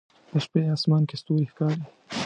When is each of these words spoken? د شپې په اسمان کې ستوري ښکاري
د 0.31 0.33
شپې 0.43 0.59
په 0.65 0.71
اسمان 0.77 1.03
کې 1.09 1.15
ستوري 1.21 1.45
ښکاري 1.51 1.81